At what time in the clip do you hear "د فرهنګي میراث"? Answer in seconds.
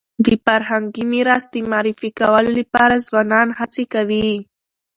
0.25-1.43